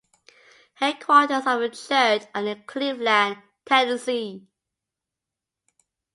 Headquarters 0.73 1.43
of 1.45 1.59
the 1.59 1.69
church 1.69 2.23
are 2.33 2.43
in 2.43 2.63
Cleveland, 2.63 3.37
Tennessee. 3.63 4.47